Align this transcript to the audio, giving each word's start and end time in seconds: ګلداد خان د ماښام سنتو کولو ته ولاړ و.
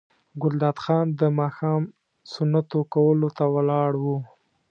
ګلداد 0.41 0.77
خان 0.83 1.05
د 1.19 1.21
ماښام 1.39 1.81
سنتو 2.31 2.79
کولو 2.93 3.29
ته 3.37 3.45
ولاړ 3.55 3.91
و. 4.03 4.05